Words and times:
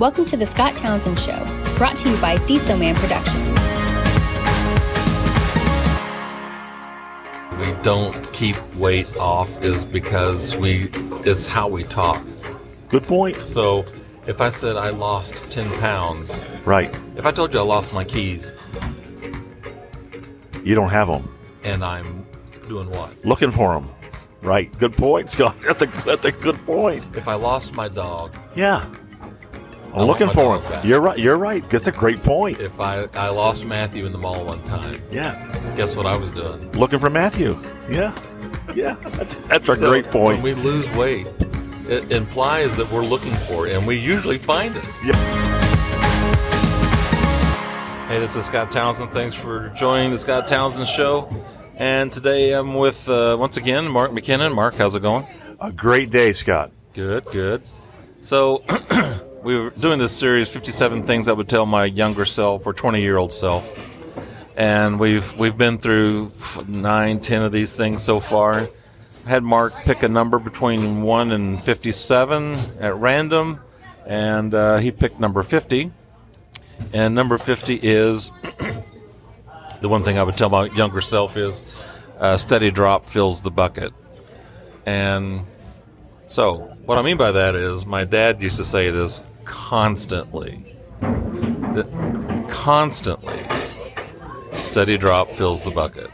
Welcome 0.00 0.24
to 0.26 0.36
the 0.36 0.46
Scott 0.46 0.74
Townsend 0.76 1.18
Show, 1.20 1.36
brought 1.76 1.96
to 1.98 2.08
you 2.10 2.16
by 2.20 2.36
Dietzo 2.36 2.78
Man 2.78 2.94
Productions. 2.96 3.46
we 7.58 7.82
don't 7.82 8.32
keep 8.32 8.56
weight 8.76 9.14
off 9.18 9.60
is 9.62 9.84
because 9.84 10.56
we 10.56 10.88
it's 11.26 11.46
how 11.46 11.68
we 11.68 11.84
talk. 11.84 12.24
Good 12.88 13.02
point. 13.04 13.36
So 13.36 13.84
if 14.26 14.40
I 14.40 14.48
said 14.48 14.76
I 14.76 14.88
lost 14.90 15.50
ten 15.50 15.68
pounds, 15.80 16.40
Right. 16.64 16.94
if 17.16 17.26
I 17.26 17.30
told 17.30 17.52
you 17.52 17.60
I 17.60 17.62
lost 17.64 17.92
my 17.92 18.04
keys 18.04 18.52
You 20.64 20.74
don't 20.74 20.90
have 20.90 21.08
them. 21.08 21.28
and 21.64 21.84
I'm 21.84 22.24
doing 22.68 22.90
what? 22.90 23.10
Looking 23.24 23.50
for 23.50 23.74
them. 23.78 23.90
Right. 24.42 24.72
Good 24.78 24.94
point, 24.94 25.30
Scott. 25.30 25.54
That's 25.62 25.82
a 25.82 25.86
that's 26.06 26.24
a 26.24 26.32
good 26.32 26.56
point. 26.64 27.04
If 27.16 27.28
I 27.28 27.34
lost 27.34 27.74
my 27.76 27.88
dog, 27.88 28.34
Yeah. 28.56 28.86
I'm 29.92 30.06
want 30.06 30.20
looking 30.20 30.28
for 30.28 30.44
dog 30.58 30.62
them. 30.62 30.72
back. 30.72 30.84
You're 30.84 31.00
right. 31.00 31.18
You're 31.18 31.36
right. 31.38 31.64
That's 31.70 31.86
a 31.88 31.92
great 31.92 32.22
point. 32.22 32.60
if 32.60 32.78
I 32.80 33.06
I 33.14 33.28
lost 33.28 33.64
Matthew 33.66 34.06
in 34.06 34.12
the 34.12 34.18
mall 34.18 34.44
one 34.44 34.62
time, 34.62 34.94
Yeah. 35.10 35.34
guess 35.76 35.96
what 35.96 36.06
I 36.06 36.16
was 36.16 36.30
doing? 36.30 36.70
Looking 36.72 36.98
for 37.00 37.10
Matthew. 37.10 37.58
Yeah. 37.90 38.14
Yeah. 38.74 38.94
That's, 39.00 39.34
that's 39.48 39.68
a 39.68 39.74
So 39.74 39.88
great 39.90 40.04
point. 40.06 40.40
When 40.40 40.42
we 40.42 40.54
lose 40.54 40.88
weight, 40.96 41.26
it 41.88 42.12
implies 42.12 42.76
that 42.76 42.88
we're 42.92 43.02
looking 43.02 43.32
for 43.32 43.66
it, 43.66 43.72
and 43.76 43.84
we 43.84 43.96
usually 43.96 44.38
find 44.38 44.76
it. 44.76 44.84
Yep. 45.04 45.16
Hey, 48.08 48.18
this 48.18 48.34
is 48.36 48.44
Scott 48.44 48.70
Townsend. 48.72 49.12
Thanks 49.12 49.34
for 49.36 49.68
joining 49.70 50.10
the 50.10 50.18
Scott 50.18 50.46
Townsend 50.46 50.86
Show. 50.88 51.28
And 51.76 52.10
today 52.12 52.52
I'm 52.52 52.74
with, 52.74 53.08
uh, 53.08 53.36
once 53.38 53.56
again, 53.56 53.88
Mark 53.88 54.10
McKinnon. 54.10 54.52
Mark, 54.54 54.74
how's 54.76 54.94
it 54.96 55.00
going? 55.02 55.26
a 55.60 55.70
great 55.72 56.10
day, 56.10 56.32
Scott. 56.32 56.70
Good, 56.94 57.24
good. 57.26 57.62
So, 58.20 58.64
we 59.42 59.56
were 59.56 59.70
doing 59.70 59.98
this 59.98 60.14
series, 60.14 60.50
57 60.50 61.04
Things 61.04 61.26
I 61.26 61.32
Would 61.32 61.48
Tell 61.48 61.64
My 61.64 61.86
Younger 61.86 62.24
Self 62.24 62.66
or 62.66 62.74
20 62.74 63.00
year 63.00 63.16
old 63.16 63.32
self. 63.32 63.74
And 64.56 65.00
we've 65.00 65.34
we've 65.38 65.56
been 65.56 65.78
through 65.78 66.32
nine, 66.68 67.20
ten 67.20 67.42
of 67.42 67.52
these 67.52 67.74
things 67.74 68.02
so 68.02 68.20
far. 68.20 68.68
I 69.26 69.28
had 69.28 69.42
Mark 69.42 69.74
pick 69.84 70.02
a 70.02 70.08
number 70.08 70.38
between 70.38 71.02
1 71.02 71.32
and 71.32 71.60
57 71.60 72.54
at 72.80 72.94
random, 72.96 73.60
and 74.06 74.54
uh, 74.54 74.78
he 74.78 74.90
picked 74.90 75.20
number 75.20 75.42
50. 75.42 75.90
And 76.92 77.14
number 77.14 77.38
50 77.38 77.78
is 77.82 78.32
the 79.80 79.88
one 79.88 80.02
thing 80.02 80.18
I 80.18 80.22
would 80.22 80.36
tell 80.36 80.50
my 80.50 80.66
younger 80.66 81.00
self 81.00 81.36
is 81.36 81.62
a 82.18 82.38
steady 82.38 82.70
drop 82.70 83.06
fills 83.06 83.40
the 83.42 83.50
bucket. 83.50 83.92
And 84.84 85.46
so, 86.26 86.76
what 86.84 86.98
I 86.98 87.02
mean 87.02 87.16
by 87.16 87.32
that 87.32 87.56
is 87.56 87.86
my 87.86 88.04
dad 88.04 88.42
used 88.42 88.56
to 88.56 88.64
say 88.64 88.90
this 88.90 89.22
constantly. 89.50 90.64
That 91.00 92.46
constantly, 92.48 93.38
steady 94.54 94.96
drop 94.96 95.28
fills 95.28 95.64
the 95.64 95.70
bucket. 95.70 96.10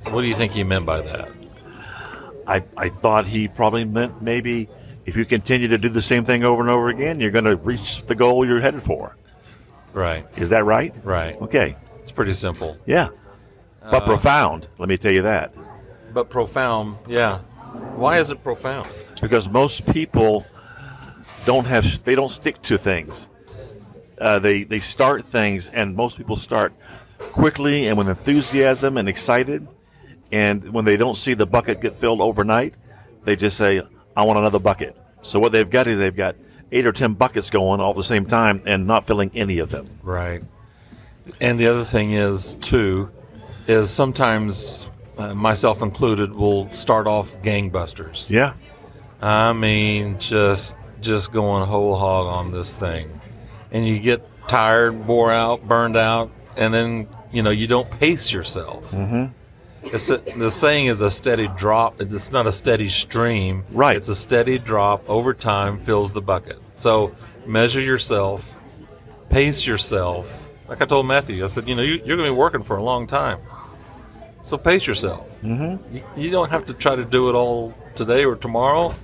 So 0.00 0.14
what 0.14 0.22
do 0.22 0.28
you 0.28 0.34
think 0.34 0.52
he 0.52 0.62
meant 0.62 0.86
by 0.86 1.00
that? 1.02 1.28
I, 2.46 2.64
I 2.76 2.88
thought 2.88 3.26
he 3.26 3.48
probably 3.48 3.84
meant 3.84 4.22
maybe 4.22 4.68
if 5.04 5.16
you 5.16 5.24
continue 5.24 5.68
to 5.68 5.78
do 5.78 5.88
the 5.88 6.00
same 6.02 6.24
thing 6.24 6.44
over 6.44 6.62
and 6.62 6.70
over 6.70 6.88
again, 6.88 7.20
you're 7.20 7.30
going 7.30 7.44
to 7.44 7.56
reach 7.56 8.02
the 8.06 8.14
goal 8.14 8.46
you're 8.46 8.60
headed 8.60 8.82
for. 8.82 9.16
Right, 9.92 10.26
Is 10.36 10.50
that 10.50 10.64
right? 10.64 10.94
right. 11.02 11.40
Okay. 11.42 11.74
It's 12.02 12.12
pretty 12.12 12.32
simple, 12.34 12.76
Yeah. 12.86 13.08
Uh, 13.82 13.90
But 13.90 14.04
profound, 14.06 14.68
let 14.78 14.88
me 14.88 14.96
tell 14.96 15.12
you 15.12 15.22
that. 15.22 15.52
but 16.14 16.30
profound. 16.30 16.96
Yeah. 17.08 17.38
Why 17.96 18.18
is 18.18 18.30
it 18.30 18.42
profound? 18.42 18.88
because 19.20 19.48
most 19.48 19.84
people 19.92 20.44
don't 21.48 21.64
have 21.64 22.04
they 22.04 22.14
don't 22.14 22.30
stick 22.30 22.60
to 22.68 22.76
things. 22.76 23.30
Uh, 24.20 24.38
they 24.38 24.64
they 24.64 24.80
start 24.80 25.24
things, 25.24 25.70
and 25.70 25.96
most 25.96 26.18
people 26.18 26.36
start 26.36 26.72
quickly 27.18 27.86
and 27.88 27.96
with 27.96 28.08
enthusiasm 28.08 28.98
and 28.98 29.08
excited. 29.08 29.66
And 30.30 30.74
when 30.74 30.84
they 30.84 30.98
don't 30.98 31.16
see 31.16 31.34
the 31.34 31.46
bucket 31.46 31.80
get 31.80 31.94
filled 31.94 32.20
overnight, 32.20 32.74
they 33.24 33.34
just 33.34 33.56
say, 33.56 33.80
"I 34.14 34.22
want 34.24 34.38
another 34.38 34.58
bucket." 34.58 34.94
So 35.22 35.40
what 35.40 35.52
they've 35.52 35.70
got 35.70 35.86
is 35.86 35.98
they've 35.98 36.14
got 36.14 36.36
eight 36.70 36.86
or 36.86 36.92
ten 36.92 37.14
buckets 37.14 37.48
going 37.48 37.80
all 37.80 37.90
at 37.90 37.96
the 37.96 38.04
same 38.04 38.26
time 38.26 38.60
and 38.66 38.86
not 38.86 39.06
filling 39.06 39.30
any 39.34 39.58
of 39.58 39.70
them. 39.70 39.86
Right. 40.02 40.42
And 41.40 41.58
the 41.58 41.68
other 41.68 41.84
thing 41.84 42.12
is, 42.12 42.54
too, 42.60 43.10
is 43.66 43.88
sometimes, 43.90 44.90
uh, 45.16 45.34
myself 45.34 45.82
included, 45.82 46.34
will 46.34 46.70
start 46.72 47.06
off 47.06 47.40
gangbusters. 47.42 48.28
Yeah, 48.28 48.52
I 49.22 49.52
mean, 49.54 50.18
just 50.18 50.76
just 51.00 51.32
going 51.32 51.64
whole 51.64 51.96
hog 51.96 52.26
on 52.26 52.52
this 52.52 52.74
thing, 52.74 53.20
and 53.70 53.86
you 53.86 53.98
get 53.98 54.22
tired, 54.48 55.06
wore 55.06 55.32
out, 55.32 55.66
burned 55.66 55.96
out, 55.96 56.30
and 56.56 56.72
then 56.72 57.08
you 57.32 57.42
know 57.42 57.50
you 57.50 57.66
don't 57.66 57.90
pace 57.90 58.32
yourself. 58.32 58.90
Mm-hmm. 58.90 59.32
It's 59.84 60.10
a, 60.10 60.18
the 60.36 60.50
saying 60.50 60.86
is 60.86 61.00
a 61.00 61.10
steady 61.10 61.48
drop. 61.48 62.00
It's 62.00 62.32
not 62.32 62.46
a 62.46 62.52
steady 62.52 62.88
stream. 62.88 63.64
Right. 63.70 63.96
It's 63.96 64.08
a 64.08 64.14
steady 64.14 64.58
drop 64.58 65.08
over 65.08 65.32
time 65.32 65.78
fills 65.78 66.12
the 66.12 66.20
bucket. 66.20 66.58
So 66.76 67.14
measure 67.46 67.80
yourself, 67.80 68.58
pace 69.30 69.66
yourself. 69.66 70.50
Like 70.68 70.82
I 70.82 70.84
told 70.84 71.06
Matthew, 71.06 71.42
I 71.42 71.46
said, 71.46 71.68
you 71.68 71.74
know, 71.74 71.82
you, 71.82 71.94
you're 72.04 72.16
going 72.16 72.28
to 72.28 72.34
be 72.34 72.38
working 72.38 72.62
for 72.62 72.76
a 72.76 72.82
long 72.82 73.06
time. 73.06 73.38
So 74.42 74.58
pace 74.58 74.86
yourself. 74.86 75.26
Mm-hmm. 75.42 75.96
You, 75.96 76.02
you 76.16 76.30
don't 76.30 76.50
have 76.50 76.66
to 76.66 76.74
try 76.74 76.94
to 76.94 77.04
do 77.04 77.30
it 77.30 77.34
all 77.34 77.74
today 77.94 78.24
or 78.24 78.36
tomorrow. 78.36 78.94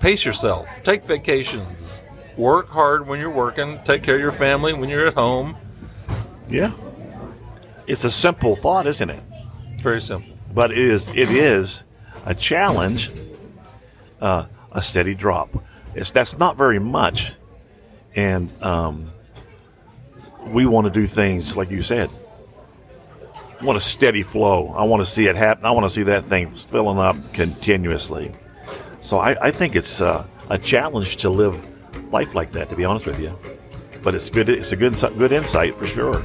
Pace 0.00 0.24
yourself. 0.24 0.68
Take 0.82 1.04
vacations. 1.04 2.02
Work 2.36 2.68
hard 2.70 3.06
when 3.06 3.20
you're 3.20 3.30
working. 3.30 3.78
Take 3.84 4.02
care 4.02 4.14
of 4.14 4.20
your 4.20 4.32
family 4.32 4.72
when 4.72 4.88
you're 4.88 5.06
at 5.06 5.14
home. 5.14 5.56
yeah. 6.48 6.72
It's 7.86 8.04
a 8.04 8.10
simple 8.10 8.54
thought, 8.56 8.86
isn't 8.86 9.10
it? 9.10 9.22
Very 9.82 10.00
simple. 10.00 10.32
but 10.54 10.70
it 10.70 10.78
is 10.78 11.08
it 11.10 11.28
is 11.30 11.84
a 12.24 12.34
challenge, 12.34 13.10
uh, 14.20 14.44
a 14.72 14.80
steady 14.82 15.14
drop. 15.14 15.50
It's 15.94 16.12
that's 16.12 16.38
not 16.38 16.56
very 16.56 16.78
much, 16.78 17.34
and 18.14 18.50
um, 18.62 19.08
we 20.46 20.66
want 20.66 20.84
to 20.86 20.90
do 20.92 21.06
things 21.06 21.56
like 21.56 21.70
you 21.70 21.82
said. 21.82 22.10
I 23.60 23.64
want 23.64 23.76
a 23.76 23.80
steady 23.80 24.22
flow. 24.22 24.68
I 24.68 24.84
want 24.84 25.04
to 25.04 25.10
see 25.10 25.26
it 25.26 25.34
happen. 25.34 25.64
I 25.66 25.72
want 25.72 25.84
to 25.84 25.90
see 25.90 26.04
that 26.04 26.24
thing 26.24 26.50
filling 26.50 26.98
up 26.98 27.16
continuously. 27.34 28.32
So 29.00 29.18
I, 29.18 29.46
I 29.46 29.50
think 29.50 29.76
it's 29.76 30.00
uh, 30.00 30.26
a 30.50 30.58
challenge 30.58 31.16
to 31.18 31.30
live 31.30 31.56
life 32.12 32.34
like 32.34 32.52
that. 32.52 32.68
To 32.70 32.76
be 32.76 32.84
honest 32.84 33.06
with 33.06 33.20
you, 33.20 33.36
but 34.02 34.14
it's 34.14 34.30
good. 34.30 34.48
It's 34.48 34.72
a 34.72 34.76
good 34.76 34.94
good 35.18 35.32
insight 35.32 35.74
for 35.74 35.86
sure. 35.86 36.24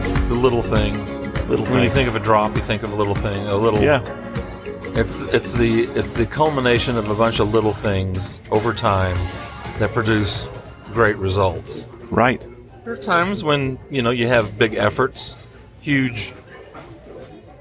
It's 0.00 0.24
the 0.24 0.34
little 0.34 0.62
things. 0.62 1.16
Little 1.48 1.66
when 1.66 1.82
you 1.82 1.90
think 1.90 2.08
of 2.08 2.16
a 2.16 2.20
drop, 2.20 2.56
you 2.56 2.62
think 2.62 2.82
of 2.82 2.92
a 2.92 2.96
little 2.96 3.14
thing. 3.14 3.46
A 3.48 3.56
little. 3.56 3.80
Yeah, 3.82 4.00
It's 4.98 5.20
it's 5.20 5.52
the 5.52 5.84
it's 5.94 6.12
the 6.12 6.26
culmination 6.26 6.96
of 6.96 7.10
a 7.10 7.14
bunch 7.14 7.40
of 7.40 7.52
little 7.54 7.72
things 7.72 8.40
over 8.50 8.72
time 8.72 9.16
that 9.78 9.90
produce 9.92 10.48
great 10.92 11.16
results. 11.16 11.86
right. 12.10 12.46
There 12.84 12.92
are 12.92 12.96
times 12.96 13.44
when 13.44 13.78
you 13.90 14.02
know 14.02 14.10
you 14.10 14.26
have 14.26 14.58
big 14.58 14.74
efforts, 14.74 15.36
huge 15.80 16.34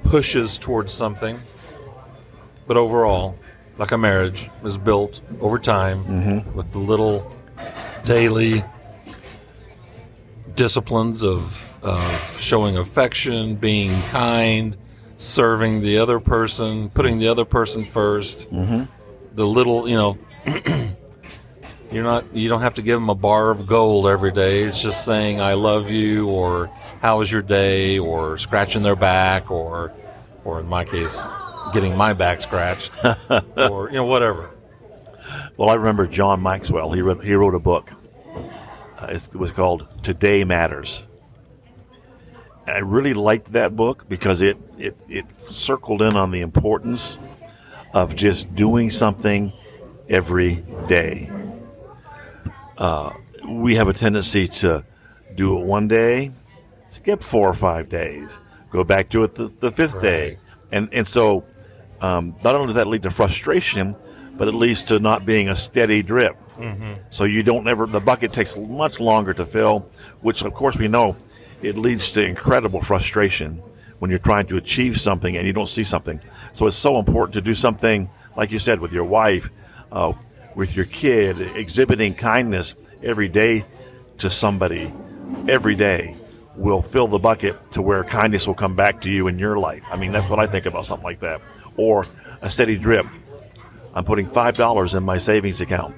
pushes 0.04 0.58
towards 0.58 0.92
something, 0.92 1.40
but 2.68 2.76
overall, 2.76 3.38
like 3.78 3.92
a 3.92 3.98
marriage, 3.98 4.50
is 4.64 4.78
built 4.78 5.22
over 5.40 5.60
time 5.60 6.04
mm-hmm. 6.06 6.54
with 6.58 6.72
the 6.72 6.80
little 6.80 7.30
daily 8.04 8.64
disciplines 10.56 11.24
of, 11.24 11.78
of 11.84 12.40
showing 12.40 12.78
affection, 12.78 13.56
being 13.56 13.92
kind, 14.10 14.78
serving 15.18 15.82
the 15.82 15.98
other 15.98 16.20
person, 16.20 16.90
putting 16.90 17.20
the 17.20 17.28
other 17.28 17.46
person 17.46 17.86
1st 17.86 18.50
mm-hmm. 18.50 18.84
The 19.34 19.48
little, 19.48 19.88
you 19.88 19.96
know, 19.96 20.18
you're 21.92 22.04
not 22.04 22.34
you 22.36 22.48
don't 22.50 22.62
have 22.62 22.76
to 22.76 22.82
give 22.82 23.00
them 23.00 23.10
a 23.10 23.16
bar 23.16 23.52
of 23.52 23.68
gold 23.68 24.08
every 24.08 24.32
day. 24.32 24.64
It's 24.64 24.82
just 24.82 25.04
saying 25.06 25.42
I 25.42 25.54
love 25.54 25.90
you 25.90 26.28
or 26.30 26.68
how 27.02 27.20
was 27.20 27.32
your 27.32 27.42
day 27.42 28.00
or 28.00 28.38
scratching 28.38 28.84
their 28.84 28.96
back 28.96 29.52
or 29.52 29.92
or 30.44 30.60
in 30.60 30.68
my 30.68 30.86
case 30.86 31.24
getting 31.74 31.96
my 31.96 32.14
back 32.14 32.42
scratched 32.42 32.92
or 33.58 33.90
you 33.90 33.96
know 33.96 34.06
whatever. 34.06 34.52
Well, 35.58 35.70
I 35.70 35.76
remember 35.76 36.08
John 36.08 36.42
Maxwell. 36.44 36.92
He 36.92 37.02
wrote, 37.02 37.24
he 37.24 37.34
wrote 37.34 37.56
a 37.56 37.60
book. 37.60 37.92
Uh, 39.00 39.06
it's- 39.06 39.28
it 39.28 39.36
was 39.36 39.52
called 39.52 39.88
Today 40.04 40.44
Matters. 40.44 41.08
I 42.68 42.78
really 42.80 43.14
liked 43.14 43.54
that 43.54 43.76
book 43.76 44.06
because 44.10 44.42
it, 44.42 44.58
it, 44.78 44.98
it 45.10 45.26
circled 45.42 46.02
in 46.02 46.16
on 46.16 46.32
the 46.32 46.42
importance 46.42 47.18
of 47.94 48.16
just 48.16 48.54
doing 48.56 48.90
something 48.90 49.52
every 50.10 50.64
day. 50.88 51.30
Uh, 52.82 53.14
we 53.48 53.76
have 53.76 53.88
a 53.88 53.94
tendency 53.94 54.48
to 54.48 54.84
do 55.36 55.58
it 55.60 55.64
one 55.66 55.88
day 55.88 56.32
skip 56.90 57.24
four 57.24 57.48
or 57.48 57.54
five 57.54 57.88
days, 57.90 58.42
go 58.70 58.84
back 58.84 59.08
to 59.10 59.24
it 59.24 59.34
the, 59.36 59.52
the 59.60 59.72
fifth 59.72 59.94
Right. 59.94 60.02
day, 60.02 60.38
and 60.72 60.90
and 60.92 61.08
so 61.08 61.46
um, 62.02 62.36
not 62.44 62.56
only 62.56 62.68
does 62.68 62.76
that 62.76 62.88
lead 62.88 63.04
to 63.04 63.12
frustration, 63.12 63.96
but 64.38 64.48
it 64.48 64.54
leads 64.54 64.84
to 64.86 65.00
not 65.00 65.26
being 65.26 65.48
a 65.50 65.56
steady 65.56 66.02
drip. 66.02 66.36
So 67.10 67.24
you 67.24 67.42
don't 67.44 67.68
ever 67.68 67.88
the 67.88 68.00
bucket 68.00 68.34
takes 68.34 68.56
much 68.58 69.00
longer 69.00 69.34
to 69.34 69.46
fill, 69.46 69.90
which 70.22 70.44
of 70.44 70.54
course 70.54 70.78
we 70.78 70.88
know 70.88 71.16
it 71.62 71.78
leads 71.78 72.12
to 72.12 72.24
incredible 72.24 72.82
frustration 72.82 73.62
when 74.00 74.10
you're 74.12 74.20
trying 74.20 74.46
to 74.48 74.58
achieve 74.58 75.00
something 75.00 75.38
and 75.38 75.48
you 75.48 75.54
don't 75.54 75.70
see 75.70 75.84
something. 75.84 76.20
So 76.54 76.68
it's 76.68 76.76
so 76.76 77.00
important 77.00 77.34
to 77.36 77.42
do 77.42 77.54
something 77.54 78.10
like 78.36 78.52
you 78.52 78.60
said 78.60 78.80
with 78.80 78.92
your 78.94 79.06
wife, 79.06 79.50
uh, 79.92 80.14
with 80.56 80.76
your 80.76 80.86
kid, 80.86 81.42
exhibiting 81.56 82.14
kindness 82.14 82.76
every 83.04 83.28
day 83.28 83.66
to 84.20 84.30
somebody 84.30 84.92
every 85.48 85.76
day 85.76 86.16
will 86.56 86.82
fill 86.82 87.08
the 87.08 87.18
bucket 87.18 87.72
to 87.72 87.82
where 87.82 88.04
kindness 88.04 88.46
will 88.46 88.54
come 88.54 88.76
back 88.76 89.02
to 89.02 89.10
you 89.10 89.28
in 89.28 89.40
your 89.40 89.58
life. 89.58 89.84
I 89.90 89.96
mean, 89.96 90.12
that's 90.12 90.30
what 90.30 90.40
I 90.40 90.48
think 90.48 90.66
about 90.66 90.86
something 90.86 91.06
like 91.06 91.22
that. 91.22 91.42
Or 91.78 92.06
a 92.42 92.50
steady 92.50 92.78
drip. 92.78 93.06
I'm 93.94 94.06
putting 94.06 94.28
five 94.28 94.58
dollars 94.58 94.94
in 94.94 95.04
my 95.04 95.18
savings 95.18 95.62
account 95.62 95.96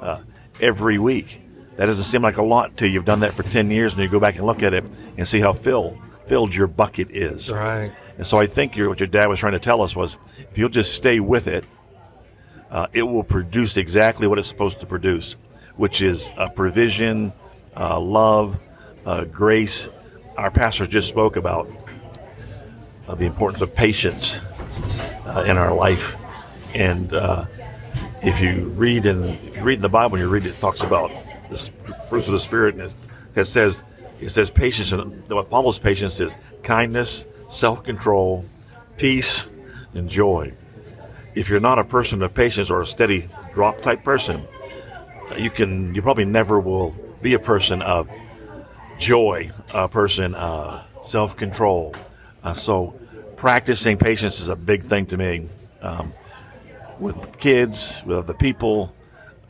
uh, 0.00 0.20
every 0.60 0.98
week. 0.98 1.42
That 1.76 1.86
doesn't 1.86 2.04
seem 2.04 2.22
like 2.22 2.38
a 2.38 2.42
lot 2.42 2.78
to 2.78 2.86
you. 2.86 2.94
You've 2.94 3.04
done 3.04 3.20
that 3.20 3.32
for 3.32 3.42
ten 3.42 3.70
years, 3.70 3.92
and 3.92 4.02
you 4.02 4.08
go 4.08 4.20
back 4.20 4.36
and 4.36 4.46
look 4.46 4.62
at 4.62 4.74
it 4.74 4.84
and 5.16 5.28
see 5.28 5.40
how 5.40 5.52
filled 5.52 5.98
filled 6.26 6.54
your 6.54 6.66
bucket 6.66 7.10
is. 7.10 7.50
Right. 7.50 7.92
And 8.16 8.26
so 8.26 8.38
I 8.38 8.46
think 8.46 8.76
your, 8.76 8.88
what 8.88 8.98
your 8.98 9.06
dad 9.06 9.28
was 9.28 9.38
trying 9.38 9.52
to 9.52 9.60
tell 9.60 9.82
us 9.82 9.94
was, 9.94 10.16
if 10.50 10.58
you'll 10.58 10.70
just 10.70 10.94
stay 10.94 11.20
with 11.20 11.46
it, 11.46 11.64
uh, 12.70 12.86
it 12.92 13.02
will 13.02 13.22
produce 13.22 13.76
exactly 13.76 14.26
what 14.26 14.38
it's 14.38 14.48
supposed 14.48 14.80
to 14.80 14.86
produce, 14.86 15.36
which 15.76 16.02
is 16.02 16.32
uh, 16.36 16.48
provision, 16.48 17.32
uh, 17.76 17.98
love, 18.00 18.58
uh, 19.04 19.24
grace. 19.24 19.88
Our 20.36 20.50
pastor 20.50 20.86
just 20.86 21.08
spoke 21.08 21.36
about 21.36 21.68
uh, 23.08 23.14
the 23.14 23.24
importance 23.24 23.62
of 23.62 23.74
patience 23.74 24.40
in 25.44 25.58
our 25.58 25.74
life, 25.74 26.16
and 26.74 27.12
if 28.22 28.40
you 28.40 28.68
read 28.76 29.06
in 29.06 29.22
if 29.24 29.56
you 29.56 29.62
read 29.62 29.76
in 29.76 29.82
the 29.82 29.88
Bible, 29.88 30.16
and 30.16 30.24
you 30.24 30.28
read 30.28 30.46
it, 30.46 30.50
it 30.50 30.60
talks 30.60 30.80
about 30.80 31.10
the 31.50 31.56
fruits 32.08 32.26
of 32.26 32.32
the 32.32 32.38
Spirit, 32.38 32.74
and 32.74 32.94
it 33.34 33.44
says 33.44 33.84
it 34.20 34.28
says 34.28 34.50
patience, 34.50 34.92
and 34.92 35.28
what 35.28 35.48
follows 35.50 35.78
patience 35.78 36.20
is 36.20 36.36
kindness, 36.62 37.26
self 37.48 37.84
control, 37.84 38.44
peace, 38.96 39.50
and 39.94 40.08
joy. 40.08 40.52
If 41.36 41.50
you're 41.50 41.60
not 41.60 41.78
a 41.78 41.84
person 41.84 42.22
of 42.22 42.32
patience 42.32 42.70
or 42.70 42.80
a 42.80 42.86
steady 42.86 43.28
drop 43.52 43.82
type 43.82 44.02
person, 44.02 44.48
you 45.36 45.50
can 45.50 45.94
you 45.94 46.00
probably 46.00 46.24
never 46.24 46.58
will 46.58 46.96
be 47.20 47.34
a 47.34 47.38
person 47.38 47.82
of 47.82 48.08
joy, 48.98 49.52
a 49.74 49.86
person 49.86 50.34
of 50.34 50.82
self 51.02 51.36
control. 51.36 51.94
Uh, 52.42 52.54
so 52.54 52.98
practicing 53.36 53.98
patience 53.98 54.40
is 54.40 54.48
a 54.48 54.56
big 54.56 54.82
thing 54.82 55.04
to 55.06 55.18
me. 55.18 55.46
Um, 55.82 56.14
with 56.98 57.38
kids, 57.38 58.02
with 58.06 58.16
other 58.16 58.32
people, 58.32 58.94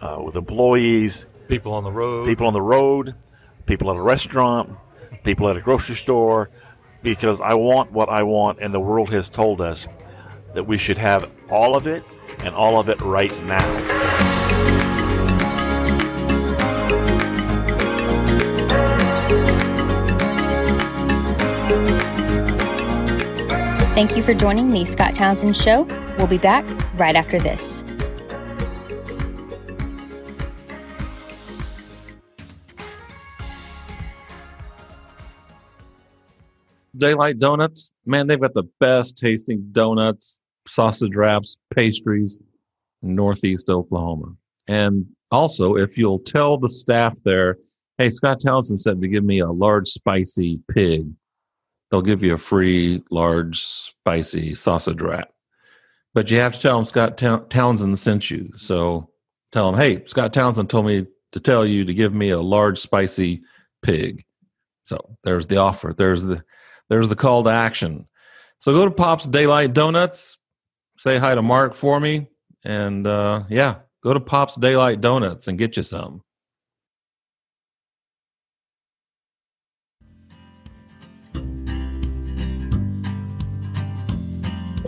uh, 0.00 0.20
with 0.24 0.34
employees, 0.34 1.28
People 1.46 1.72
on 1.72 1.84
the 1.84 1.92
road. 1.92 2.26
people 2.26 2.48
on 2.48 2.52
the 2.52 2.60
road, 2.60 3.14
people 3.66 3.88
at 3.92 3.96
a 3.96 4.02
restaurant, 4.02 4.70
people 5.22 5.48
at 5.48 5.56
a 5.56 5.60
grocery 5.60 5.94
store, 5.94 6.50
because 7.04 7.40
I 7.40 7.54
want 7.54 7.92
what 7.92 8.08
I 8.08 8.24
want, 8.24 8.58
and 8.60 8.74
the 8.74 8.80
world 8.80 9.10
has 9.10 9.28
told 9.28 9.60
us 9.60 9.86
that 10.56 10.66
we 10.66 10.78
should 10.78 10.96
have 10.96 11.30
all 11.50 11.76
of 11.76 11.86
it 11.86 12.02
and 12.38 12.54
all 12.54 12.80
of 12.80 12.88
it 12.88 12.98
right 13.02 13.30
now. 13.44 13.60
Thank 23.94 24.16
you 24.16 24.22
for 24.22 24.32
joining 24.32 24.68
the 24.68 24.86
Scott 24.86 25.14
Townsend 25.14 25.56
Show. 25.58 25.84
We'll 26.16 26.26
be 26.26 26.38
back 26.38 26.64
right 26.98 27.14
after 27.14 27.38
this. 27.38 27.84
Daylight 36.96 37.38
Donuts, 37.38 37.92
man, 38.06 38.26
they've 38.26 38.40
got 38.40 38.54
the 38.54 38.62
best 38.80 39.18
tasting 39.18 39.68
donuts, 39.72 40.40
sausage 40.68 41.14
wraps, 41.14 41.56
pastries 41.74 42.38
Northeast 43.02 43.68
Oklahoma. 43.68 44.34
And 44.66 45.06
also, 45.30 45.76
if 45.76 45.96
you'll 45.96 46.18
tell 46.18 46.58
the 46.58 46.68
staff 46.68 47.14
there, 47.24 47.58
hey, 47.98 48.10
Scott 48.10 48.40
Townsend 48.44 48.80
said 48.80 49.00
to 49.00 49.08
give 49.08 49.24
me 49.24 49.40
a 49.40 49.50
large 49.50 49.88
spicy 49.88 50.60
pig, 50.70 51.08
they'll 51.90 52.02
give 52.02 52.22
you 52.22 52.34
a 52.34 52.38
free 52.38 53.02
large 53.10 53.62
spicy 53.62 54.54
sausage 54.54 55.00
wrap. 55.00 55.30
But 56.14 56.30
you 56.30 56.38
have 56.38 56.54
to 56.54 56.60
tell 56.60 56.76
them 56.76 56.86
Scott 56.86 57.18
Tow- 57.18 57.44
Townsend 57.48 57.98
sent 57.98 58.30
you. 58.30 58.50
So 58.56 59.10
tell 59.52 59.70
them, 59.70 59.80
hey, 59.80 60.04
Scott 60.06 60.32
Townsend 60.32 60.70
told 60.70 60.86
me 60.86 61.06
to 61.32 61.40
tell 61.40 61.66
you 61.66 61.84
to 61.84 61.94
give 61.94 62.14
me 62.14 62.30
a 62.30 62.40
large 62.40 62.78
spicy 62.80 63.42
pig. 63.82 64.24
So 64.84 65.16
there's 65.24 65.46
the 65.46 65.58
offer. 65.58 65.94
There's 65.96 66.22
the 66.22 66.42
there's 66.88 67.08
the 67.08 67.16
call 67.16 67.42
to 67.44 67.50
action. 67.50 68.06
So 68.60 68.72
go 68.72 68.84
to 68.84 68.90
Pop's 68.90 69.26
Daylight 69.26 69.74
Donuts, 69.74 70.38
say 70.96 71.18
hi 71.18 71.34
to 71.34 71.42
Mark 71.42 71.74
for 71.74 72.00
me, 72.00 72.28
and 72.64 73.06
uh, 73.06 73.44
yeah, 73.48 73.76
go 74.02 74.12
to 74.12 74.20
Pop's 74.20 74.56
Daylight 74.56 75.00
Donuts 75.00 75.48
and 75.48 75.58
get 75.58 75.76
you 75.76 75.82
some. 75.82 76.22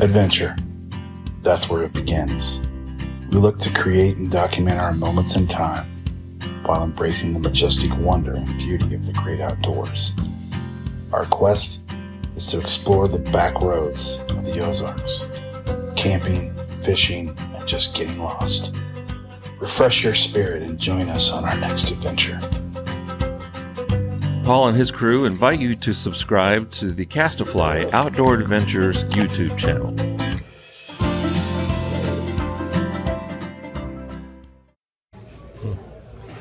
Adventure. 0.00 0.54
That's 1.42 1.68
where 1.68 1.82
it 1.82 1.92
begins. 1.92 2.60
We 3.30 3.38
look 3.38 3.58
to 3.58 3.74
create 3.74 4.16
and 4.16 4.30
document 4.30 4.78
our 4.78 4.92
moments 4.92 5.34
in 5.34 5.46
time 5.46 5.86
while 6.62 6.84
embracing 6.84 7.32
the 7.32 7.40
majestic 7.40 7.96
wonder 7.98 8.34
and 8.34 8.46
beauty 8.58 8.94
of 8.94 9.06
the 9.06 9.12
great 9.12 9.40
outdoors. 9.40 10.14
Our 11.12 11.24
quest 11.26 11.82
is 12.36 12.46
to 12.48 12.60
explore 12.60 13.08
the 13.08 13.18
back 13.18 13.60
roads 13.60 14.20
of 14.28 14.44
the 14.44 14.60
Ozarks, 14.60 15.28
camping, 15.96 16.54
fishing, 16.82 17.36
and 17.38 17.66
just 17.66 17.94
getting 17.94 18.18
lost. 18.18 18.74
Refresh 19.58 20.04
your 20.04 20.14
spirit 20.14 20.62
and 20.62 20.78
join 20.78 21.08
us 21.08 21.32
on 21.32 21.44
our 21.44 21.56
next 21.56 21.90
adventure. 21.90 22.40
Paul 24.44 24.68
and 24.68 24.76
his 24.76 24.90
crew 24.90 25.26
invite 25.26 25.60
you 25.60 25.76
to 25.76 25.92
subscribe 25.92 26.70
to 26.70 26.92
the 26.92 27.04
Castafly 27.04 27.92
Outdoor 27.92 28.34
Adventures 28.34 29.04
YouTube 29.04 29.58
channel. 29.58 29.94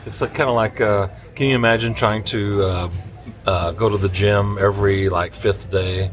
It's 0.05 0.19
kind 0.19 0.49
of 0.49 0.55
like, 0.55 0.79
uh, 0.79 1.09
can 1.35 1.47
you 1.47 1.55
imagine 1.55 1.93
trying 1.93 2.23
to 2.25 2.63
uh, 2.63 2.89
uh, 3.45 3.71
go 3.71 3.89
to 3.89 3.97
the 3.97 4.07
gym 4.07 4.57
every 4.57 5.09
like 5.09 5.33
fifth 5.33 5.69
day, 5.69 6.09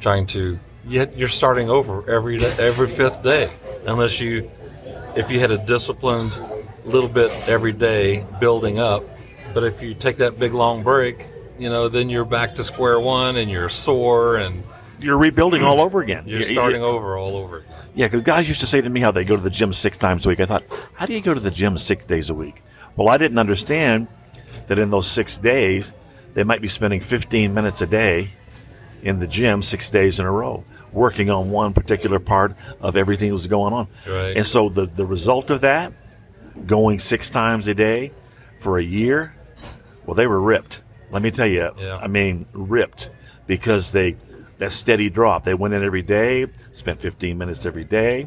trying 0.00 0.26
to 0.26 0.58
yet 0.88 1.16
you're 1.16 1.28
starting 1.28 1.70
over 1.70 2.08
every 2.10 2.38
day, 2.38 2.54
every 2.58 2.88
fifth 2.88 3.22
day, 3.22 3.50
unless 3.86 4.20
you, 4.20 4.50
if 5.16 5.30
you 5.30 5.40
had 5.40 5.50
a 5.50 5.58
disciplined 5.58 6.38
little 6.84 7.08
bit 7.08 7.30
every 7.48 7.72
day 7.72 8.24
building 8.40 8.78
up, 8.78 9.04
but 9.54 9.64
if 9.64 9.82
you 9.82 9.94
take 9.94 10.16
that 10.18 10.38
big 10.38 10.54
long 10.54 10.82
break, 10.82 11.26
you 11.58 11.68
know, 11.68 11.88
then 11.88 12.08
you're 12.08 12.24
back 12.24 12.54
to 12.54 12.64
square 12.64 12.98
one 13.00 13.36
and 13.36 13.50
you're 13.50 13.68
sore 13.68 14.36
and 14.36 14.62
You're 15.00 15.18
rebuilding 15.18 15.62
all 15.62 15.80
over 15.80 16.00
again. 16.00 16.24
you're 16.26 16.40
You- 16.40 16.46
you- 16.46 16.52
starting 16.54 16.82
over 16.82 17.16
all 17.16 17.36
over. 17.36 17.58
again. 17.58 17.72
Yeah, 17.94 18.06
because 18.06 18.22
guys 18.22 18.46
used 18.48 18.60
to 18.60 18.66
say 18.66 18.80
to 18.80 18.88
me 18.88 19.00
how 19.00 19.10
they 19.10 19.24
go 19.24 19.34
to 19.36 19.42
the 19.42 19.50
gym 19.50 19.72
six 19.72 19.98
times 19.98 20.24
a 20.24 20.28
week. 20.28 20.40
I 20.40 20.46
thought, 20.46 20.62
how 20.94 21.06
do 21.06 21.12
you 21.14 21.20
go 21.20 21.34
to 21.34 21.40
the 21.40 21.50
gym 21.50 21.76
six 21.78 22.04
days 22.04 22.30
a 22.30 22.34
week? 22.34 22.62
Well, 22.96 23.08
I 23.08 23.16
didn't 23.16 23.38
understand 23.38 24.06
that 24.68 24.78
in 24.78 24.90
those 24.90 25.06
six 25.06 25.36
days, 25.36 25.92
they 26.34 26.44
might 26.44 26.60
be 26.62 26.68
spending 26.68 27.00
15 27.00 27.52
minutes 27.54 27.82
a 27.82 27.86
day 27.86 28.30
in 29.02 29.18
the 29.18 29.26
gym 29.26 29.62
six 29.62 29.90
days 29.90 30.20
in 30.20 30.26
a 30.26 30.30
row, 30.30 30.62
working 30.92 31.30
on 31.30 31.50
one 31.50 31.72
particular 31.72 32.18
part 32.18 32.54
of 32.80 32.96
everything 32.96 33.28
that 33.28 33.34
was 33.34 33.46
going 33.46 33.72
on. 33.72 33.88
Right. 34.06 34.36
And 34.36 34.46
so 34.46 34.68
the, 34.68 34.86
the 34.86 35.04
result 35.06 35.50
of 35.50 35.60
that, 35.62 35.92
going 36.66 36.98
six 36.98 37.30
times 37.30 37.68
a 37.68 37.74
day 37.74 38.12
for 38.60 38.78
a 38.78 38.82
year, 38.82 39.34
well, 40.06 40.14
they 40.14 40.26
were 40.26 40.40
ripped. 40.40 40.82
Let 41.10 41.22
me 41.22 41.30
tell 41.30 41.46
you, 41.46 41.70
Yeah. 41.78 41.96
I 41.96 42.06
mean, 42.06 42.46
ripped 42.52 43.10
because 43.46 43.92
they 43.92 44.16
that 44.58 44.72
steady 44.72 45.08
drop. 45.08 45.44
They 45.44 45.54
went 45.54 45.72
in 45.74 45.84
every 45.84 46.02
day, 46.02 46.46
spent 46.72 47.00
15 47.00 47.38
minutes 47.38 47.64
every 47.64 47.84
day, 47.84 48.26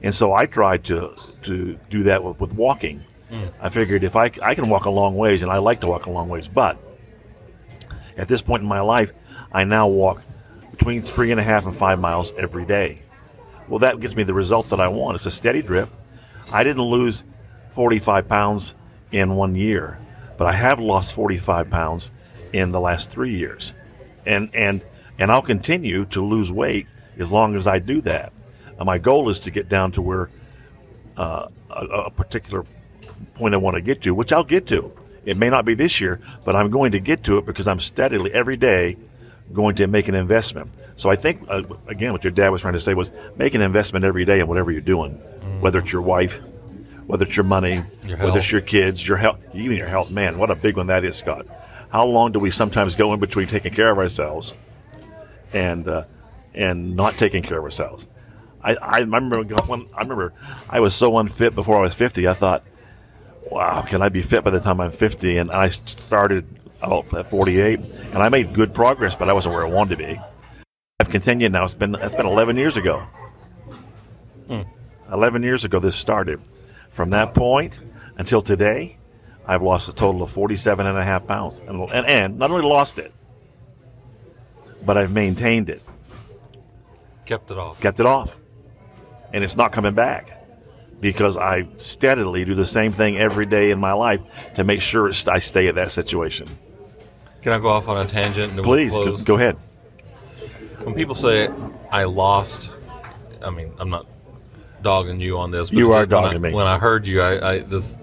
and 0.00 0.14
so 0.14 0.32
I 0.32 0.46
tried 0.46 0.84
to 0.84 1.14
to 1.42 1.78
do 1.90 2.04
that 2.04 2.22
with, 2.22 2.40
with 2.40 2.52
walking. 2.54 3.02
Hmm. 3.30 3.44
I 3.60 3.68
figured 3.68 4.04
if 4.04 4.14
I 4.16 4.30
I 4.42 4.54
can 4.54 4.68
walk 4.68 4.84
a 4.84 4.90
long 4.90 5.16
ways, 5.16 5.42
and 5.42 5.50
I 5.50 5.58
like 5.58 5.80
to 5.80 5.86
walk 5.88 6.06
a 6.06 6.10
long 6.10 6.28
ways, 6.28 6.48
but 6.48 6.78
at 8.16 8.28
this 8.28 8.42
point 8.42 8.62
in 8.62 8.68
my 8.68 8.80
life, 8.80 9.12
I 9.52 9.64
now 9.64 9.88
walk 9.88 10.22
between 10.72 11.02
three 11.02 11.30
and 11.30 11.38
a 11.38 11.42
half 11.44 11.64
and 11.66 11.74
five 11.76 12.00
miles 12.00 12.32
every 12.36 12.64
day. 12.64 13.02
Well, 13.68 13.78
that 13.78 14.00
gives 14.00 14.16
me 14.16 14.24
the 14.24 14.34
result 14.34 14.70
that 14.70 14.80
I 14.80 14.88
want. 14.88 15.14
It's 15.14 15.26
a 15.26 15.30
steady 15.30 15.62
drip. 15.62 15.88
I 16.52 16.64
didn't 16.64 16.82
lose 16.82 17.24
45 17.74 18.28
pounds 18.28 18.74
in 19.12 19.36
one 19.36 19.54
year, 19.54 19.98
but 20.36 20.46
I 20.46 20.52
have 20.52 20.80
lost 20.80 21.14
45 21.14 21.70
pounds 21.70 22.10
in 22.52 22.72
the 22.72 22.80
last 22.80 23.10
three 23.10 23.36
years. 23.36 23.72
and 24.26 24.50
and 24.54 24.84
and 25.18 25.30
I'll 25.30 25.42
continue 25.42 26.04
to 26.06 26.24
lose 26.24 26.50
weight 26.50 26.86
as 27.18 27.30
long 27.30 27.54
as 27.54 27.68
I 27.68 27.78
do 27.78 28.00
that. 28.02 28.32
Uh, 28.78 28.84
my 28.84 28.98
goal 28.98 29.28
is 29.28 29.40
to 29.40 29.50
get 29.50 29.68
down 29.68 29.92
to 29.92 30.02
where 30.02 30.30
uh, 31.16 31.48
a, 31.70 31.86
a 32.06 32.10
particular 32.10 32.64
point 33.34 33.54
I 33.54 33.58
want 33.58 33.76
to 33.76 33.80
get 33.82 34.02
to, 34.02 34.14
which 34.14 34.32
I'll 34.32 34.44
get 34.44 34.66
to. 34.68 34.92
It 35.24 35.36
may 35.36 35.50
not 35.50 35.64
be 35.64 35.74
this 35.74 36.00
year, 36.00 36.20
but 36.44 36.56
I'm 36.56 36.70
going 36.70 36.92
to 36.92 37.00
get 37.00 37.22
to 37.24 37.38
it 37.38 37.46
because 37.46 37.68
I'm 37.68 37.78
steadily 37.78 38.32
every 38.32 38.56
day 38.56 38.96
going 39.52 39.76
to 39.76 39.86
make 39.86 40.08
an 40.08 40.14
investment. 40.14 40.70
So 40.96 41.10
I 41.10 41.16
think 41.16 41.44
uh, 41.48 41.62
again, 41.86 42.12
what 42.12 42.24
your 42.24 42.30
dad 42.30 42.50
was 42.50 42.60
trying 42.62 42.74
to 42.74 42.80
say 42.80 42.94
was 42.94 43.12
make 43.36 43.54
an 43.54 43.62
investment 43.62 44.04
every 44.04 44.24
day 44.24 44.40
in 44.40 44.46
whatever 44.46 44.70
you're 44.70 44.80
doing, 44.80 45.12
whether 45.60 45.78
it's 45.78 45.92
your 45.92 46.02
wife, 46.02 46.40
whether 47.06 47.24
it's 47.24 47.36
your 47.36 47.44
money, 47.44 47.82
Your 48.06 48.18
whether 48.18 48.38
it's 48.38 48.52
your 48.52 48.60
kids, 48.60 49.06
your 49.06 49.18
health, 49.18 49.38
even 49.54 49.76
your 49.76 49.88
health. 49.88 50.10
Man, 50.10 50.38
what 50.38 50.50
a 50.50 50.54
big 50.54 50.76
one 50.76 50.86
that 50.88 51.04
is, 51.04 51.16
Scott. 51.16 51.46
How 51.90 52.06
long 52.06 52.32
do 52.32 52.38
we 52.38 52.50
sometimes 52.50 52.96
go 52.96 53.12
in 53.12 53.20
between 53.20 53.48
taking 53.48 53.72
care 53.72 53.90
of 53.90 53.98
ourselves 53.98 54.54
and 55.52 55.86
uh, 55.88 56.04
and 56.54 56.96
not 56.96 57.18
taking 57.18 57.42
care 57.42 57.58
of 57.58 57.64
ourselves? 57.64 58.06
I, 58.62 58.76
I 58.76 58.98
remember 59.00 59.42
when 59.42 59.88
I 59.94 60.00
remember 60.02 60.32
I 60.70 60.80
was 60.80 60.94
so 60.94 61.18
unfit 61.18 61.54
before 61.54 61.78
I 61.78 61.82
was 61.82 61.94
50. 61.94 62.28
I 62.28 62.34
thought, 62.34 62.62
wow, 63.50 63.82
can 63.82 64.02
I 64.02 64.08
be 64.08 64.22
fit 64.22 64.44
by 64.44 64.50
the 64.50 64.60
time 64.60 64.80
I'm 64.80 64.92
50? 64.92 65.36
And 65.36 65.50
I 65.50 65.68
started 65.68 66.46
about 66.82 67.12
at 67.14 67.30
48, 67.30 67.78
and 67.80 68.16
I 68.18 68.28
made 68.28 68.52
good 68.52 68.74
progress, 68.74 69.14
but 69.14 69.28
I 69.28 69.32
wasn't 69.32 69.54
where 69.54 69.64
I 69.64 69.68
wanted 69.70 69.98
to 69.98 70.04
be. 70.04 70.20
I've 71.00 71.10
continued 71.10 71.52
now. 71.52 71.64
It's 71.64 71.74
been 71.74 71.94
it's 71.96 72.14
been 72.14 72.26
11 72.26 72.56
years 72.56 72.76
ago. 72.76 73.02
Hmm. 74.48 74.62
11 75.12 75.42
years 75.42 75.64
ago 75.64 75.78
this 75.78 75.96
started. 75.96 76.40
From 76.90 77.10
that 77.10 77.34
point 77.34 77.80
until 78.18 78.42
today, 78.42 78.98
I've 79.46 79.62
lost 79.62 79.88
a 79.88 79.92
total 79.94 80.22
of 80.22 80.30
47 80.30 80.86
and 80.86 80.96
a 80.96 81.04
half 81.04 81.26
pounds. 81.26 81.58
And, 81.60 81.80
and, 81.90 82.06
and 82.06 82.38
not 82.38 82.50
only 82.50 82.66
lost 82.66 82.98
it, 82.98 83.12
but 84.84 84.96
I've 84.96 85.12
maintained 85.12 85.70
it, 85.70 85.82
Kept 87.24 87.50
it 87.50 87.58
off. 87.58 87.80
kept 87.80 87.98
it 88.00 88.06
off. 88.06 88.36
And 89.32 89.42
it's 89.42 89.56
not 89.56 89.72
coming 89.72 89.94
back 89.94 90.30
because 91.00 91.36
I 91.36 91.66
steadily 91.78 92.44
do 92.44 92.54
the 92.54 92.66
same 92.66 92.92
thing 92.92 93.16
every 93.16 93.46
day 93.46 93.70
in 93.70 93.80
my 93.80 93.92
life 93.92 94.20
to 94.54 94.64
make 94.64 94.80
sure 94.82 95.10
I 95.26 95.38
stay 95.38 95.66
at 95.68 95.74
that 95.76 95.90
situation. 95.90 96.46
Can 97.42 97.52
I 97.52 97.58
go 97.58 97.68
off 97.68 97.88
on 97.88 97.98
a 97.98 98.04
tangent? 98.04 98.52
And 98.52 98.62
Please, 98.62 98.92
we'll 98.92 99.16
go, 99.16 99.22
go 99.24 99.34
ahead. 99.36 99.56
When 100.84 100.94
people 100.94 101.14
say 101.14 101.48
I 101.90 102.04
lost, 102.04 102.72
I 103.42 103.50
mean 103.50 103.72
I'm 103.78 103.90
not 103.90 104.06
dogging 104.82 105.20
you 105.20 105.38
on 105.38 105.50
this. 105.50 105.70
But 105.70 105.78
You 105.78 105.92
are 105.92 106.00
when 106.00 106.08
dogging 106.08 106.36
I, 106.44 106.48
me. 106.50 106.52
When 106.54 106.66
I 106.66 106.78
heard 106.78 107.06
you, 107.06 107.20
I, 107.22 107.50
I 107.54 107.58
this. 107.60 107.96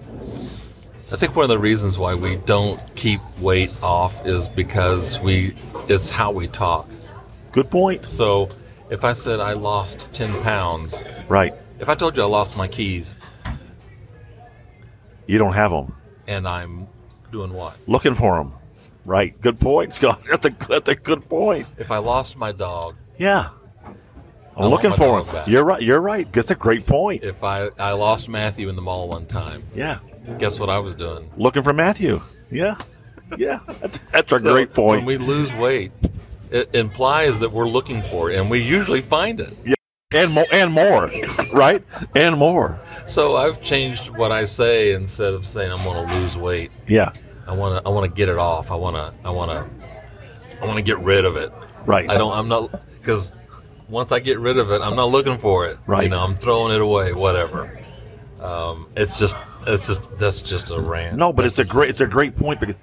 I 1.12 1.16
think 1.16 1.34
one 1.34 1.42
of 1.42 1.48
the 1.48 1.58
reasons 1.58 1.98
why 1.98 2.14
we 2.14 2.36
don't 2.36 2.80
keep 2.94 3.20
weight 3.40 3.72
off 3.82 4.24
is 4.26 4.48
because 4.48 5.18
we 5.20 5.54
it's 5.88 6.08
how 6.08 6.30
we 6.30 6.46
talk. 6.46 6.88
Good 7.52 7.70
point. 7.70 8.06
So 8.06 8.48
if 8.90 9.04
I 9.04 9.12
said 9.12 9.40
I 9.40 9.54
lost 9.54 10.08
ten 10.12 10.30
pounds, 10.42 11.02
Right. 11.28 11.52
if 11.80 11.88
I 11.88 11.94
told 11.94 12.16
you 12.16 12.22
I 12.22 12.26
lost 12.26 12.56
my 12.56 12.68
keys 12.68 13.16
You 15.26 15.38
don't 15.38 15.52
have 15.54 15.70
them. 15.70 15.94
and 16.26 16.46
I'm 16.46 16.86
doing 17.32 17.52
what? 17.52 17.76
Looking 17.86 18.14
for 18.14 18.36
them. 18.36 18.52
Right. 19.04 19.38
Good 19.40 19.58
point, 19.60 19.94
Scott. 19.94 20.22
That's 20.30 20.46
a, 20.46 20.54
that's 20.68 20.88
a 20.88 20.94
good 20.94 21.28
point. 21.28 21.66
If 21.78 21.90
I 21.90 21.98
lost 21.98 22.36
my 22.36 22.52
dog, 22.52 22.96
Yeah. 23.18 23.48
I'm 24.56 24.68
looking 24.68 24.92
for 24.92 25.20
him. 25.20 25.26
back. 25.32 25.46
You're 25.48 25.64
right. 25.64 25.80
You're 25.80 26.00
right. 26.02 26.30
That's 26.32 26.50
a 26.50 26.54
great 26.54 26.84
point. 26.86 27.24
if 27.24 27.42
I 27.42 27.70
I 27.78 27.92
lost 27.92 28.28
Matthew 28.28 28.68
in 28.68 28.76
the 28.76 28.82
mall 28.82 29.08
one 29.08 29.24
time, 29.26 29.62
Yeah. 29.74 30.00
guess 30.38 30.60
what 30.60 30.68
I 30.68 30.78
was 30.78 30.94
doing? 30.94 31.30
Looking 31.38 31.62
for 31.62 31.72
Matthew. 31.72 32.20
Yeah. 32.50 32.76
Yeah. 33.38 33.60
That's, 33.80 33.98
that's 34.12 34.32
a 34.32 34.38
So 34.40 34.52
great 34.52 34.74
point. 34.74 35.04
When 35.06 35.18
we 35.18 35.24
lose 35.24 35.52
weight, 35.54 35.92
it 36.50 36.74
implies 36.74 37.38
that 37.40 37.50
we're 37.50 37.68
looking 37.68 38.02
for 38.02 38.30
it, 38.30 38.38
and 38.38 38.50
we 38.50 38.58
usually 38.60 39.00
find 39.00 39.40
it. 39.40 39.56
Yeah. 39.64 39.74
And 40.12 40.32
more. 40.32 40.46
And 40.52 40.72
more. 40.72 41.10
right. 41.54 41.82
And 42.16 42.36
more. 42.36 42.80
So 43.06 43.36
I've 43.36 43.62
changed 43.62 44.08
what 44.10 44.32
I 44.32 44.42
say 44.44 44.92
instead 44.94 45.32
of 45.32 45.46
saying 45.46 45.70
I'm 45.70 45.84
going 45.84 46.06
to 46.08 46.14
lose 46.16 46.36
weight. 46.36 46.72
Yeah. 46.88 47.12
I 47.50 47.52
want 47.54 47.82
to 47.82 47.88
I 47.88 47.92
want 47.92 48.08
to 48.08 48.16
get 48.16 48.28
it 48.28 48.38
off. 48.38 48.70
I 48.70 48.76
want 48.76 48.94
to 48.96 49.12
I 49.26 49.30
want 49.30 49.50
to 49.50 50.62
I 50.62 50.66
want 50.66 50.76
to 50.76 50.82
get 50.82 50.98
rid 51.00 51.24
of 51.24 51.36
it. 51.36 51.52
Right. 51.84 52.08
I 52.08 52.16
don't. 52.16 52.32
I'm 52.32 52.46
not 52.48 52.70
because 53.00 53.32
once 53.88 54.12
I 54.12 54.20
get 54.20 54.38
rid 54.38 54.56
of 54.56 54.70
it, 54.70 54.80
I'm 54.80 54.94
not 54.94 55.10
looking 55.10 55.36
for 55.36 55.66
it. 55.66 55.76
Right. 55.86 56.04
You 56.04 56.10
know, 56.10 56.22
I'm 56.22 56.36
throwing 56.36 56.72
it 56.74 56.80
away. 56.80 57.12
Whatever. 57.12 57.76
Um, 58.40 58.86
it's 58.96 59.18
just 59.18 59.36
it's 59.66 59.88
just 59.88 60.16
that's 60.16 60.42
just 60.42 60.70
a 60.70 60.78
rant. 60.80 61.16
No, 61.16 61.32
but 61.32 61.42
That's 61.42 61.58
it's 61.58 61.68
a 61.68 61.72
great. 61.72 61.90
It's 61.90 62.00
a 62.00 62.06
great 62.06 62.36
point 62.36 62.60
because 62.60 62.76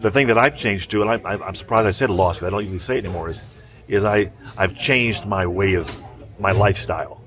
the 0.00 0.10
thing 0.10 0.28
that 0.28 0.38
I've 0.38 0.56
changed 0.56 0.90
to, 0.92 1.02
and 1.02 1.10
I, 1.10 1.34
I, 1.34 1.46
I'm 1.46 1.54
surprised 1.54 1.86
I 1.86 1.90
said 1.90 2.08
lost. 2.08 2.40
'cause 2.40 2.46
I 2.46 2.50
don't 2.50 2.62
usually 2.62 2.78
say 2.78 2.96
it 2.98 3.04
anymore. 3.04 3.28
Is 3.28 3.42
is 3.86 4.02
I 4.04 4.32
I've 4.56 4.74
changed 4.74 5.26
my 5.26 5.46
way 5.46 5.74
of 5.74 5.94
my 6.38 6.52
lifestyle. 6.52 7.22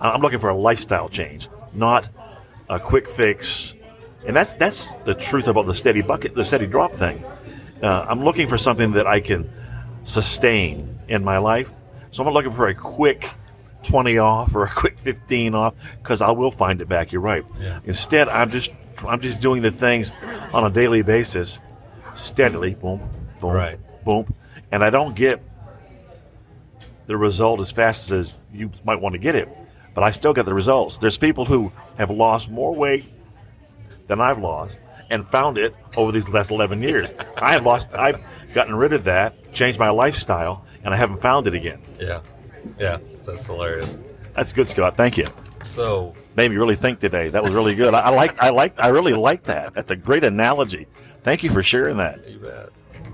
I'm 0.00 0.22
looking 0.22 0.38
for 0.38 0.50
a 0.50 0.56
lifestyle 0.56 1.08
change, 1.08 1.48
not 1.74 2.08
a 2.70 2.78
quick 2.78 3.10
fix. 3.10 3.74
And 4.28 4.36
that's 4.36 4.52
that's 4.52 4.92
the 5.04 5.14
truth 5.14 5.48
about 5.48 5.66
the 5.66 5.74
steady 5.74 6.02
bucket, 6.02 6.34
the 6.34 6.44
steady 6.44 6.66
drop 6.66 6.92
thing. 6.92 7.24
Uh, 7.82 8.06
I'm 8.08 8.22
looking 8.22 8.46
for 8.46 8.58
something 8.58 8.92
that 8.92 9.06
I 9.06 9.20
can 9.20 9.50
sustain 10.02 10.98
in 11.08 11.24
my 11.24 11.38
life. 11.38 11.72
So 12.10 12.22
I'm 12.22 12.26
not 12.26 12.34
looking 12.34 12.52
for 12.52 12.68
a 12.68 12.74
quick 12.74 13.30
20 13.84 14.18
off 14.18 14.54
or 14.54 14.64
a 14.64 14.70
quick 14.70 14.98
15 15.00 15.54
off 15.54 15.74
because 16.02 16.20
I 16.20 16.30
will 16.30 16.50
find 16.50 16.80
it 16.80 16.88
back. 16.88 17.10
You're 17.10 17.22
right. 17.22 17.44
Yeah. 17.60 17.80
Instead, 17.84 18.28
I'm 18.28 18.50
just 18.50 18.70
I'm 19.06 19.20
just 19.20 19.40
doing 19.40 19.62
the 19.62 19.70
things 19.70 20.12
on 20.52 20.64
a 20.64 20.70
daily 20.70 21.02
basis, 21.02 21.60
steadily, 22.14 22.74
boom, 22.74 23.00
boom, 23.40 23.50
Right. 23.50 24.04
boom, 24.04 24.34
and 24.72 24.84
I 24.84 24.90
don't 24.90 25.14
get 25.14 25.42
the 27.06 27.16
result 27.16 27.60
as 27.60 27.70
fast 27.72 28.10
as 28.10 28.36
you 28.52 28.70
might 28.84 29.00
want 29.00 29.14
to 29.14 29.18
get 29.18 29.34
it, 29.34 29.48
but 29.94 30.04
I 30.04 30.10
still 30.10 30.34
get 30.34 30.44
the 30.44 30.52
results. 30.52 30.98
There's 30.98 31.16
people 31.16 31.46
who 31.46 31.72
have 31.96 32.10
lost 32.10 32.50
more 32.50 32.74
weight 32.74 33.10
than 34.08 34.20
I've 34.20 34.38
lost 34.38 34.80
and 35.10 35.26
found 35.26 35.56
it 35.56 35.74
over 35.96 36.12
these 36.12 36.28
last 36.28 36.50
11 36.50 36.82
years. 36.82 37.08
I 37.36 37.52
have 37.52 37.64
lost, 37.64 37.94
I've 37.94 38.22
gotten 38.52 38.74
rid 38.74 38.92
of 38.92 39.04
that, 39.04 39.52
changed 39.52 39.78
my 39.78 39.90
lifestyle, 39.90 40.64
and 40.84 40.92
I 40.92 40.96
haven't 40.96 41.22
found 41.22 41.46
it 41.46 41.54
again. 41.54 41.80
Yeah, 42.00 42.20
yeah. 42.78 42.98
That's 43.24 43.46
hilarious. 43.46 43.96
That's 44.34 44.52
good, 44.52 44.68
Scott. 44.68 44.96
Thank 44.96 45.16
you. 45.16 45.26
So 45.64 46.14
Made 46.38 46.52
me 46.52 46.56
really 46.56 46.76
think 46.76 47.00
today. 47.00 47.30
That 47.30 47.42
was 47.42 47.52
really 47.52 47.74
good. 47.74 47.94
I, 47.94 47.98
I 47.98 48.08
like, 48.10 48.40
I 48.40 48.50
like, 48.50 48.78
I 48.78 48.88
really 48.88 49.12
like 49.12 49.42
that. 49.44 49.74
That's 49.74 49.90
a 49.90 49.96
great 49.96 50.22
analogy. 50.22 50.86
Thank 51.24 51.42
you 51.42 51.50
for 51.50 51.64
sharing 51.64 51.96
that. 51.96 52.28
You 52.28 52.38
bet. 52.38 52.68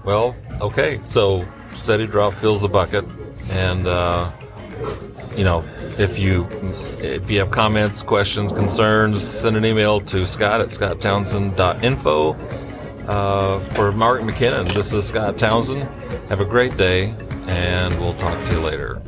Well, 0.05 0.37
okay. 0.61 1.01
So 1.01 1.49
steady 1.73 2.07
drop 2.07 2.35
fills 2.35 2.61
the 2.61 2.69
bucket, 2.69 3.07
and 3.53 3.87
uh, 3.87 4.31
you 5.37 5.45
know, 5.45 5.65
if 5.99 6.19
you 6.19 6.47
if 7.01 7.31
you 7.31 7.39
have 7.41 7.51
comments, 7.51 8.03
questions, 8.03 8.53
concerns, 8.53 9.23
send 9.23 9.57
an 9.57 9.65
email 9.65 10.01
to 10.01 10.27
Scott 10.27 10.61
at 10.61 10.69
scotttownsend.info. 10.69 12.37
Uh, 13.07 13.59
for 13.59 13.93
Mark 13.93 14.23
McKinnon, 14.23 14.73
this 14.73 14.93
is 14.93 15.07
Scott 15.07 15.37
Townsend. 15.37 15.83
Have 16.29 16.41
a 16.41 16.45
great 16.45 16.77
day, 16.77 17.15
and 17.47 17.93
we'll 18.01 18.15
talk 18.15 18.43
to 18.47 18.53
you 18.53 18.61
later. 18.61 19.03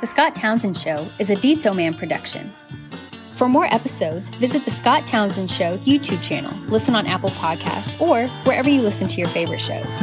The 0.00 0.06
Scott 0.06 0.34
Townsend 0.34 0.78
Show 0.78 1.06
is 1.18 1.28
a 1.28 1.36
Dietzo 1.36 1.76
Man 1.76 1.92
production. 1.92 2.50
For 3.34 3.50
more 3.50 3.66
episodes, 3.66 4.30
visit 4.30 4.64
the 4.64 4.70
Scott 4.70 5.06
Townsend 5.06 5.50
Show 5.50 5.76
YouTube 5.78 6.22
channel, 6.22 6.56
listen 6.68 6.94
on 6.94 7.06
Apple 7.06 7.28
Podcasts, 7.28 8.00
or 8.00 8.26
wherever 8.44 8.70
you 8.70 8.80
listen 8.80 9.08
to 9.08 9.18
your 9.18 9.28
favorite 9.28 9.60
shows. 9.60 10.00